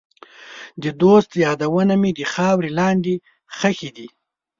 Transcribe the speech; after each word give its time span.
د 0.83 0.85
دوست 1.01 1.31
یادونه 1.45 1.93
مې 2.01 2.11
د 2.19 2.21
خاورې 2.33 2.69
لاندې 2.79 3.15
ښخې 3.57 3.89
دي. 3.97 4.07